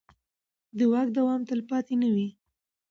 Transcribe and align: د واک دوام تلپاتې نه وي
د 0.77 0.79
واک 0.91 1.07
دوام 1.17 1.41
تلپاتې 1.49 1.95
نه 2.01 2.09
وي 2.13 2.27